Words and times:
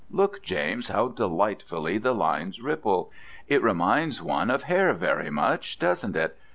Look, 0.09 0.41
James, 0.41 0.87
how 0.87 1.09
delightfully 1.09 1.99
the 1.99 2.15
lines 2.15 2.59
ripple. 2.59 3.11
It 3.47 3.61
reminds 3.61 4.19
one 4.19 4.49
of 4.49 4.63
hair, 4.63 4.91
very 4.95 5.29
much, 5.29 5.77
doesn't 5.77 6.15
it. 6.15 6.35